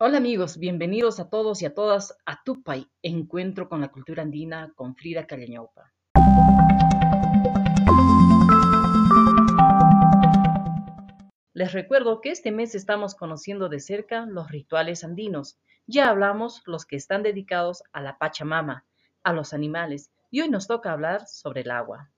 [0.00, 4.72] Hola amigos, bienvenidos a todos y a todas a Tupay, Encuentro con la Cultura Andina
[4.76, 5.92] con Frida Callañaupa.
[11.52, 15.58] Les recuerdo que este mes estamos conociendo de cerca los rituales andinos.
[15.88, 18.86] Ya hablamos los que están dedicados a la Pachamama,
[19.24, 22.12] a los animales, y hoy nos toca hablar sobre el agua.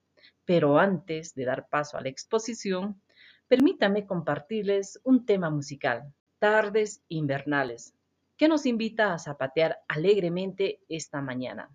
[0.44, 3.00] Pero antes de dar paso a la exposición,
[3.48, 7.94] permítame compartirles un tema musical Tardes Invernales,
[8.38, 11.68] que nos invita a zapatear alegremente esta mañana.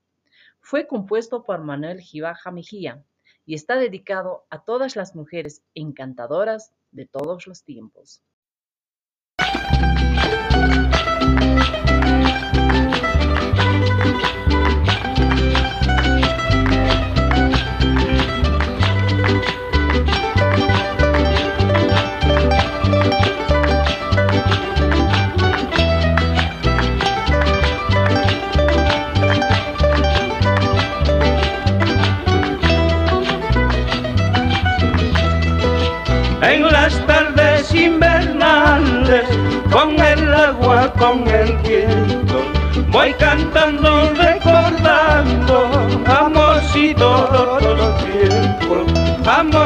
[0.59, 3.03] Fue compuesto por Manuel Gibaja Mejía
[3.45, 8.23] y está dedicado a todas las mujeres encantadoras de todos los tiempos.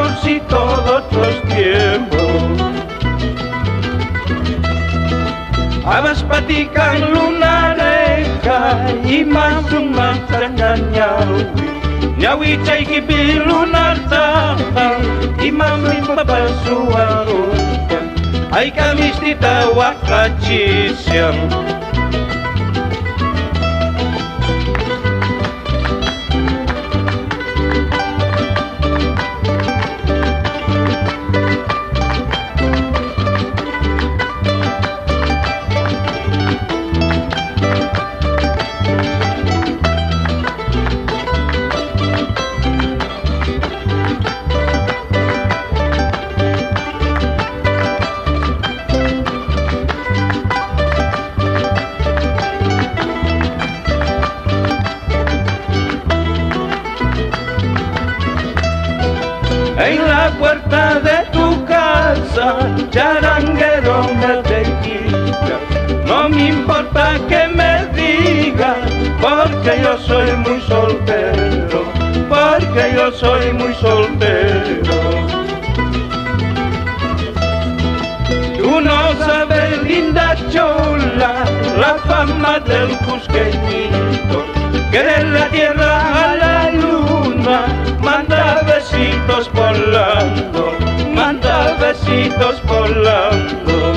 [0.09, 2.41] De otros tiempos.
[5.85, 11.35] Habas patikan lunareca y más un manzanañao.
[12.17, 14.55] Nyawi chay kipilu narta
[15.43, 16.89] y mami papá su
[18.51, 21.35] Ay kamistita wakachisiam
[60.37, 62.57] puerta de tu casa,
[62.89, 65.57] charanguero me tequila.
[66.05, 68.77] No me importa que me digas,
[69.21, 71.83] porque yo soy muy soltero,
[72.27, 74.95] porque yo soy muy soltero.
[78.57, 81.45] Tú no sabes, linda chola,
[81.77, 84.45] la fama del cusqueñito,
[84.91, 87.78] que de la tierra a la luna
[88.29, 90.77] manda besitos volando,
[91.13, 93.93] manda besitos volando.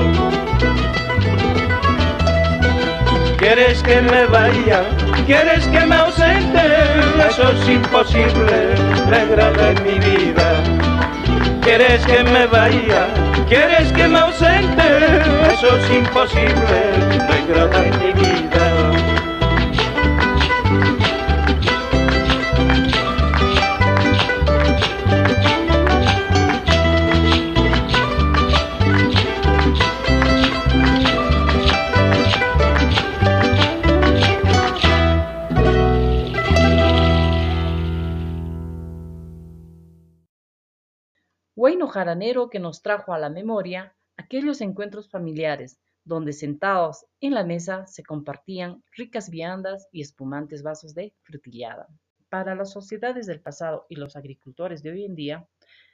[3.36, 4.84] ¿Quieres que me vaya?
[5.26, 6.62] ¿Quieres que me ausente?
[7.28, 8.74] Eso es imposible,
[9.10, 10.48] negra de mi vida.
[11.60, 13.08] ¿Quieres que me vaya?
[13.48, 14.82] ¿Quieres que me ausente?
[15.52, 16.78] Eso es imposible,
[17.28, 18.31] negra de mi vida.
[41.54, 47.44] Huayno jaranero que nos trajo a la memoria aquellos encuentros familiares donde sentados en la
[47.44, 51.88] mesa se compartían ricas viandas y espumantes vasos de frutillada.
[52.30, 55.46] Para las sociedades del pasado y los agricultores de hoy en día,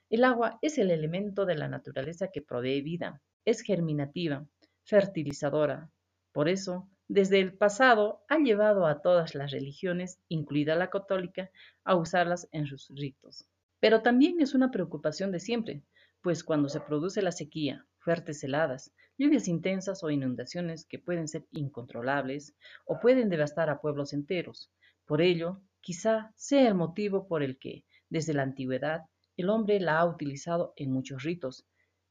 [0.09, 4.47] el agua es el elemento de la naturaleza que provee vida, es germinativa,
[4.85, 5.91] fertilizadora.
[6.31, 11.51] Por eso, desde el pasado ha llevado a todas las religiones, incluida la católica,
[11.83, 13.49] a usarlas en sus ritos.
[13.81, 15.85] Pero también es una preocupación de siempre,
[16.21, 21.47] pues cuando se produce la sequía, fuertes heladas, lluvias intensas o inundaciones que pueden ser
[21.53, 24.73] incontrolables o pueden devastar a pueblos enteros.
[25.07, 29.03] Por ello, quizá sea el motivo por el que, desde la antigüedad,
[29.37, 31.65] el hombre la ha utilizado en muchos ritos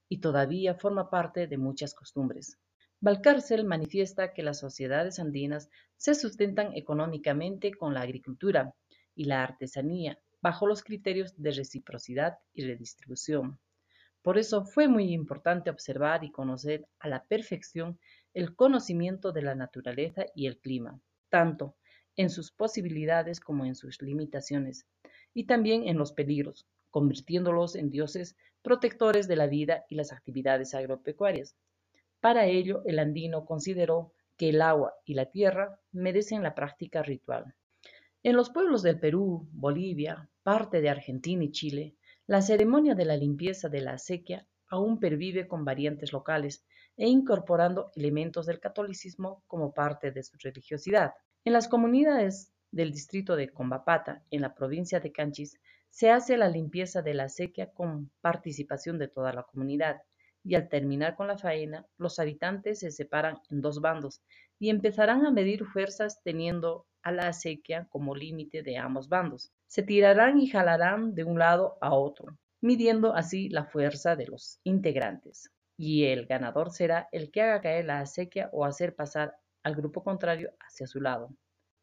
[0.08, 2.58] y todavía forma parte de muchas costumbres.
[3.02, 8.74] Valcárcel manifiesta que las sociedades andinas se sustentan económicamente con la agricultura
[9.14, 10.18] y la artesanía
[10.48, 13.60] bajo los criterios de reciprocidad y redistribución.
[14.22, 18.00] Por eso fue muy importante observar y conocer a la perfección
[18.34, 21.76] el conocimiento de la naturaleza y el clima, tanto
[22.16, 24.88] en sus posibilidades como en sus limitaciones,
[25.34, 30.74] y también en los peligros, convirtiéndolos en dioses protectores de la vida y las actividades
[30.74, 31.58] agropecuarias.
[32.22, 37.54] Para ello, el andino consideró que el agua y la tierra merecen la práctica ritual.
[38.24, 43.18] En los pueblos del Perú, Bolivia, parte de Argentina y Chile, la ceremonia de la
[43.18, 46.64] limpieza de la acequia aún pervive con variantes locales
[46.96, 51.16] e incorporando elementos del catolicismo como parte de su religiosidad.
[51.44, 55.60] En las comunidades del distrito de Combapata, en la provincia de Canchis,
[55.90, 60.02] se hace la limpieza de la acequia con participación de toda la comunidad
[60.46, 64.22] y al terminar con la faena, los habitantes se separan en dos bandos
[64.60, 69.52] y empezarán a medir fuerzas teniendo a la acequia como límite de ambos bandos.
[69.68, 74.60] Se tirarán y jalarán de un lado a otro, midiendo así la fuerza de los
[74.64, 75.52] integrantes.
[75.78, 80.04] Y el ganador será el que haga caer la acequia o hacer pasar al grupo
[80.04, 81.30] contrario hacia su lado.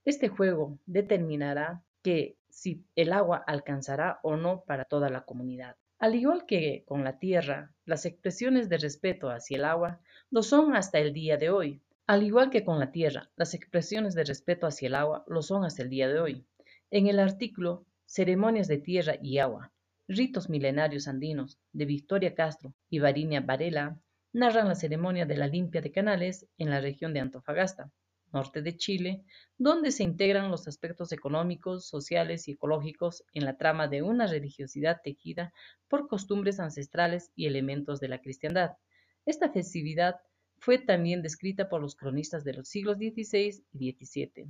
[0.05, 5.77] Este juego determinará que si el agua alcanzará o no para toda la comunidad.
[5.99, 10.01] Al igual que con la tierra, las expresiones de respeto hacia el agua
[10.31, 11.83] lo son hasta el día de hoy.
[12.07, 15.65] Al igual que con la tierra, las expresiones de respeto hacia el agua lo son
[15.65, 16.47] hasta el día de hoy.
[16.91, 19.73] En el artículo Ceremonias de Tierra y Agua,
[20.07, 23.99] Ritos Milenarios Andinos, de Victoria Castro y Varinia Varela,
[24.33, 27.91] narran la ceremonia de la limpia de canales en la región de Antofagasta,
[28.33, 29.25] norte de Chile,
[29.57, 35.01] donde se integran los aspectos económicos, sociales y ecológicos en la trama de una religiosidad
[35.03, 35.55] tejida
[35.89, 38.77] por costumbres ancestrales y elementos de la cristiandad.
[39.25, 40.17] Esta festividad
[40.59, 44.49] fue también descrita por los cronistas de los siglos XVI y XVII.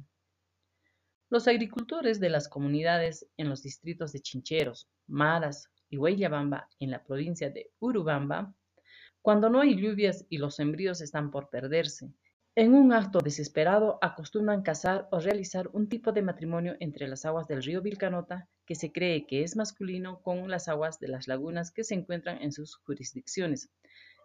[1.31, 7.03] Los agricultores de las comunidades en los distritos de Chincheros, Maras y Huayllabamba en la
[7.03, 8.55] provincia de Urubamba,
[9.23, 12.13] cuando no hay lluvias y los sembríos están por perderse,
[12.57, 17.49] en un acto desesperado acostumbran casar o realizar un tipo de matrimonio entre las aguas
[17.49, 21.73] del río Vilcanota, que se cree que es masculino, con las aguas de las lagunas
[21.73, 23.71] que se encuentran en sus jurisdicciones,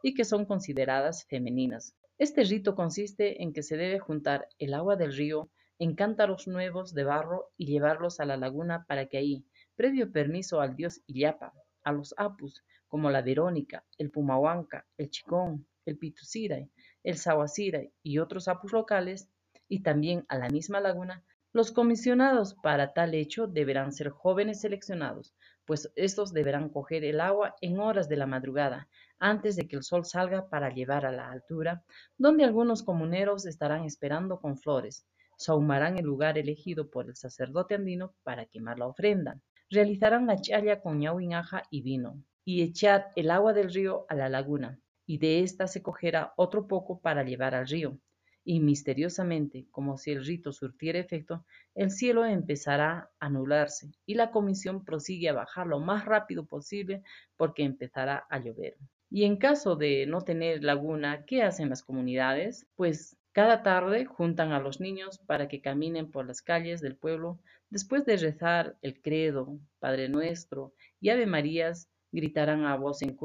[0.04, 1.96] y que son consideradas femeninas.
[2.20, 5.50] Este rito consiste en que se debe juntar el agua del río
[5.80, 9.46] en cántaros nuevos de barro y llevarlos a la laguna para que ahí,
[9.76, 11.54] previo permiso al dios Illapa,
[11.84, 16.70] a los apus, como la Verónica, el Pumahuanca, el Chicón, el Pituciray,
[17.04, 19.30] el Sahuaciray y otros apus locales,
[19.70, 21.24] y también a la misma laguna,
[21.54, 25.34] los comisionados para tal hecho deberán ser jóvenes seleccionados,
[25.66, 28.88] pues estos deberán coger el agua en horas de la madrugada,
[29.18, 31.84] antes de que el sol salga para llevar a la altura,
[32.18, 35.06] donde algunos comuneros estarán esperando con flores.
[35.40, 39.42] Saumarán el lugar elegido por el sacerdote andino para quemar la ofrenda.
[39.72, 44.30] Realizarán la chaya con ñahuinaja y vino, y echar el agua del río a la
[44.30, 47.98] laguna, y de ésta se cogerá otro poco para llevar al río
[48.44, 51.46] y misteriosamente, como si el rito surtiera efecto,
[51.76, 57.04] el cielo empezará a nublarse y la comisión prosigue a bajar lo más rápido posible
[57.38, 58.76] porque empezará a llover.
[59.12, 62.66] Y en caso de no tener laguna, ¿qué hacen las comunidades?
[62.76, 67.40] Pues cada tarde juntan a los niños para que caminen por las calles del pueblo
[67.70, 73.16] después de rezar el credo, Padre Nuestro y Ave Marías, gritarán a voz en,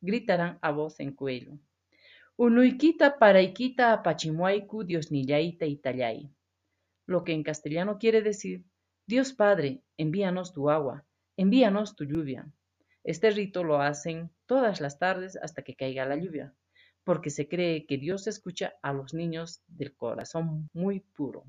[0.00, 1.58] gritarán a voz en cuello.
[2.36, 6.28] Unuykita paraykita apachimuayku Diosnillaita itallay.
[7.06, 8.64] Lo que en castellano quiere decir,
[9.06, 11.04] Dios Padre, envíanos tu agua,
[11.36, 12.46] envíanos tu lluvia.
[13.02, 16.54] Este rito lo hacen todas las tardes hasta que caiga la lluvia,
[17.04, 21.44] porque se cree que Dios escucha a los niños del corazón muy puro.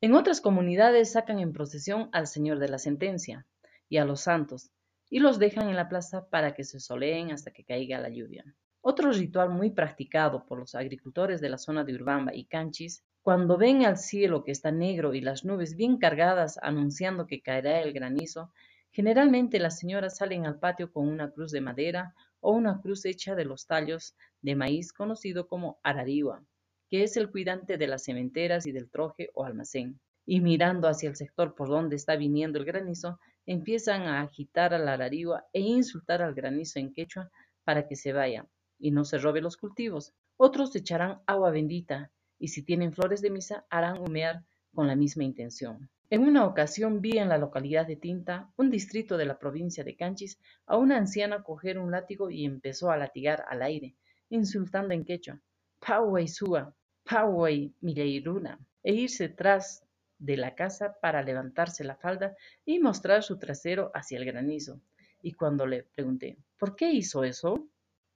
[0.00, 3.46] En otras comunidades sacan en procesión al Señor de la Sentencia
[3.88, 4.70] y a los santos,
[5.10, 8.44] y los dejan en la plaza para que se soleen hasta que caiga la lluvia.
[8.80, 13.58] Otro ritual muy practicado por los agricultores de la zona de Urbamba y Canchis, cuando
[13.58, 17.92] ven al cielo que está negro y las nubes bien cargadas anunciando que caerá el
[17.92, 18.52] granizo,
[18.90, 23.34] generalmente las señoras salen al patio con una cruz de madera o una cruz hecha
[23.34, 26.44] de los tallos de maíz conocido como arariwa,
[26.88, 30.00] que es el cuidante de las cementeras y del troje o almacén.
[30.24, 34.78] Y mirando hacia el sector por donde está viniendo el granizo, empiezan a agitar a
[34.78, 37.30] la ararigua e insultar al granizo en quechua
[37.64, 38.46] para que se vaya
[38.78, 40.12] y no se robe los cultivos.
[40.36, 45.24] Otros echarán agua bendita y si tienen flores de misa harán humear con la misma
[45.24, 45.90] intención.
[46.10, 49.94] En una ocasión vi en la localidad de Tinta, un distrito de la provincia de
[49.94, 53.94] Canchis, a una anciana coger un látigo y empezó a latigar al aire,
[54.30, 55.38] insultando en quechua,
[55.80, 56.74] Pauay Sua,
[57.04, 59.84] Pauay Mileiruna, e irse tras
[60.18, 62.34] de la casa para levantarse la falda
[62.64, 64.80] y mostrar su trasero hacia el granizo.
[65.20, 67.68] Y cuando le pregunté, ¿por qué hizo eso?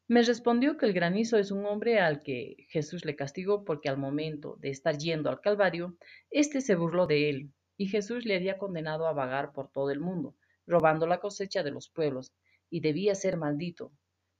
[0.08, 3.98] Me respondió que el granizo es un hombre al que Jesús le castigó porque al
[3.98, 5.98] momento de estar yendo al Calvario,
[6.30, 9.98] éste se burló de él, y Jesús le había condenado a vagar por todo el
[9.98, 10.36] mundo,
[10.68, 12.32] robando la cosecha de los pueblos,
[12.70, 13.90] y debía ser maldito.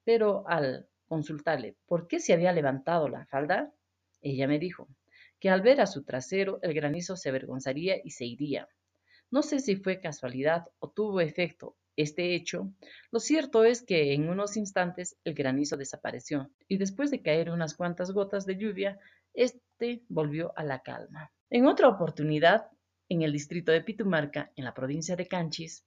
[0.04, 3.75] Pero al consultarle por qué se había levantado la falda,
[4.20, 4.87] ella me dijo
[5.40, 8.68] que al ver a su trasero el granizo se avergonzaría y se iría.
[9.28, 12.72] No sé si fue casualidad o tuvo efecto este hecho,
[13.11, 17.75] lo cierto es que en unos instantes el granizo desapareció y después de caer unas
[17.75, 19.00] cuantas gotas de lluvia,
[19.34, 21.32] este volvió a la calma.
[21.50, 22.68] En otra oportunidad,
[23.09, 25.85] en el distrito de Pitumarca, en la provincia de Canchis,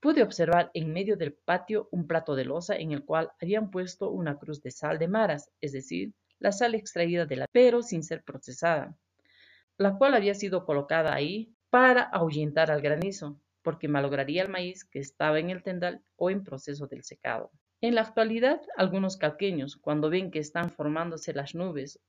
[0.00, 4.10] pude observar en medio del patio un plato de losa en el cual habían puesto
[4.10, 8.02] una cruz de sal de maras, es decir, la sal extraída de la pero sin
[8.02, 8.96] ser procesada,
[9.76, 15.00] la cual había sido colocada ahí para ahuyentar al granizo, porque malograría el maíz que
[15.00, 17.50] estaba en el tendal o en proceso del secado.
[17.80, 22.00] En la actualidad, algunos calqueños, cuando ven que están formándose las nubes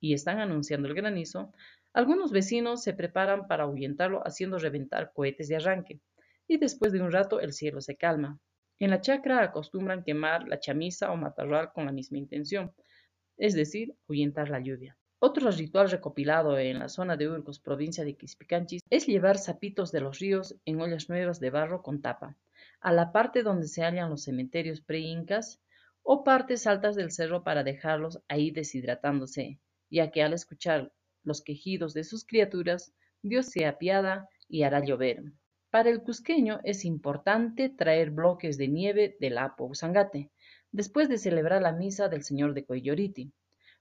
[0.00, 1.52] y están anunciando el granizo,
[1.98, 6.00] algunos vecinos se preparan para ahuyentarlo haciendo reventar cohetes de arranque,
[6.46, 8.38] y después de un rato el cielo se calma.
[8.78, 12.72] En la chacra acostumbran quemar la chamisa o matarral con la misma intención,
[13.36, 14.96] es decir, ahuyentar la lluvia.
[15.18, 20.00] Otro ritual recopilado en la zona de Urcos, provincia de Quispicanchis, es llevar sapitos de
[20.00, 22.36] los ríos en ollas nuevas de barro con tapa,
[22.78, 25.60] a la parte donde se hallan los cementerios pre-incas
[26.04, 29.58] o partes altas del cerro para dejarlos ahí deshidratándose,
[29.90, 30.92] ya que al escuchar
[31.28, 32.92] los quejidos de sus criaturas,
[33.22, 35.22] Dios se apiada y hará llover.
[35.70, 40.32] Para el cusqueño es importante traer bloques de nieve del Apo Sangate,
[40.72, 43.32] después de celebrar la misa del Señor de Coyoriti.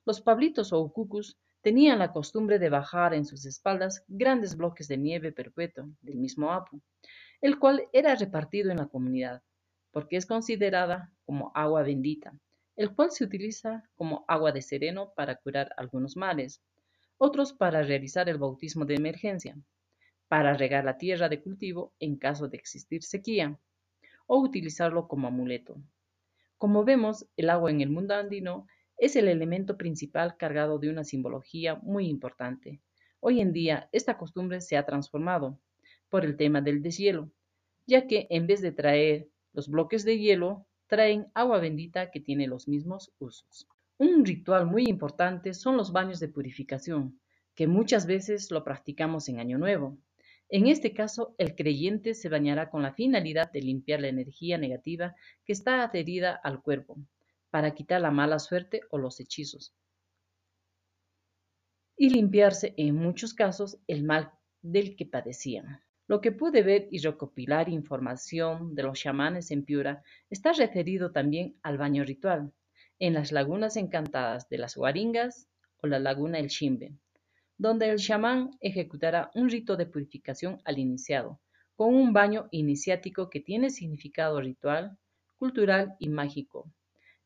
[0.05, 4.97] Los pablitos o ucucus tenían la costumbre de bajar en sus espaldas grandes bloques de
[4.97, 6.81] nieve perpetuo del mismo Apu,
[7.41, 9.41] el cual era repartido en la comunidad,
[9.91, 12.37] porque es considerada como agua bendita,
[12.75, 16.61] el cual se utiliza como agua de sereno para curar algunos males,
[17.17, 19.57] otros para realizar el bautismo de emergencia,
[20.27, 23.59] para regar la tierra de cultivo en caso de existir sequía,
[24.27, 25.81] o utilizarlo como amuleto.
[26.57, 31.03] Como vemos, el agua en el mundo andino es el elemento principal cargado de una
[31.03, 32.81] simbología muy importante.
[33.19, 35.59] Hoy en día esta costumbre se ha transformado
[36.09, 37.31] por el tema del deshielo,
[37.85, 42.47] ya que en vez de traer los bloques de hielo, traen agua bendita que tiene
[42.47, 43.67] los mismos usos.
[43.99, 47.19] Un ritual muy importante son los baños de purificación,
[47.55, 49.97] que muchas veces lo practicamos en Año Nuevo.
[50.49, 55.15] En este caso, el creyente se bañará con la finalidad de limpiar la energía negativa
[55.43, 56.99] que está adherida al cuerpo,
[57.49, 59.73] para quitar la mala suerte o los hechizos.
[61.97, 65.81] Y limpiarse en muchos casos el mal del que padecían.
[66.07, 71.57] Lo que pude ver y recopilar información de los chamanes en Piura está referido también
[71.63, 72.53] al baño ritual,
[72.99, 75.47] en las lagunas encantadas de las Guaringas
[75.81, 76.93] o la laguna El Chimbe,
[77.57, 81.39] donde el chamán ejecutará un rito de purificación al iniciado,
[81.75, 84.97] con un baño iniciático que tiene significado ritual,
[85.37, 86.71] cultural y mágico,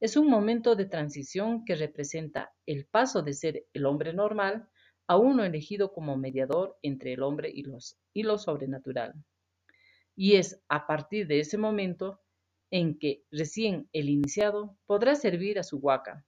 [0.02, 4.68] es un momento de transición que representa el paso de ser el hombre normal
[5.06, 9.14] a uno elegido como mediador entre el hombre y, lo sobrenatural.
[10.16, 12.20] Y es a partir de ese momento
[12.72, 16.26] en que recién el iniciado podrá servir a su huaca,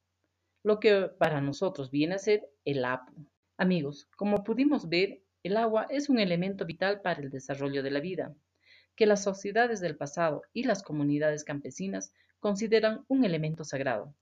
[0.62, 3.13] lo que para nosotros viene a ser el apu.
[3.57, 8.01] Amigos, como pudimos ver, el agua es un elemento vital para el desarrollo de la
[8.01, 8.35] vida,
[8.95, 14.13] que las sociedades del pasado y las comunidades campesinas consideran un elemento sagrado.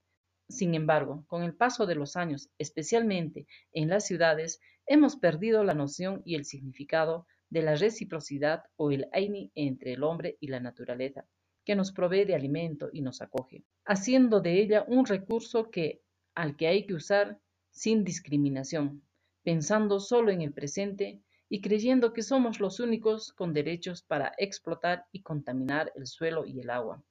[0.48, 5.74] Sin embargo, con el paso de los años, especialmente en las ciudades, hemos perdido la
[5.74, 10.60] noción y el significado de la reciprocidad o el aini entre el hombre y la
[10.60, 11.26] naturaleza,
[11.72, 16.02] que nos provee de alimento y nos acoge, haciendo de ella un recurso que,
[16.36, 19.02] al que hay que usar sin discriminación,
[19.42, 25.06] pensando solo en el presente y creyendo que somos los únicos con derechos para explotar
[25.14, 27.02] y contaminar el suelo y el agua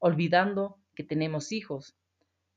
[0.00, 1.94] olvidando que tenemos hijos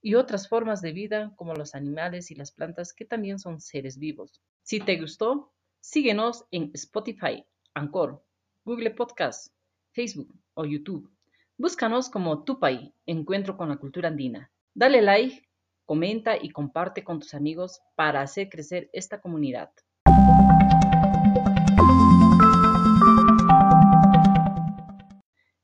[0.02, 4.00] y otras formas de vida como los animales y las plantas que también son seres
[4.00, 4.42] vivos.
[4.64, 7.46] Si te gustó, síguenos en Spotify,
[7.76, 8.26] Anchor,
[8.66, 9.54] Google Podcasts,
[9.92, 11.13] Facebook o YouTube.
[11.56, 14.52] Búscanos como Tupai, Encuentro con la Cultura Andina.
[14.74, 15.48] Dale like,
[15.86, 19.70] comenta y comparte con tus amigos para hacer crecer esta comunidad.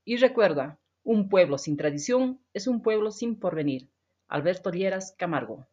[0.06, 3.90] Y recuerda, un pueblo sin tradición es un pueblo sin porvenir.
[4.28, 5.68] Alberto Lieras Camargo.